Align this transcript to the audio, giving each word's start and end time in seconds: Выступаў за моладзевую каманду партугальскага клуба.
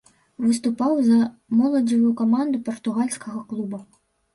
Выступаў 0.45 0.93
за 1.11 1.21
моладзевую 1.61 2.13
каманду 2.25 2.67
партугальскага 2.67 3.41
клуба. 3.55 3.87